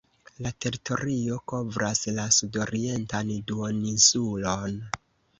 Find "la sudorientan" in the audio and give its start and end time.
2.19-3.29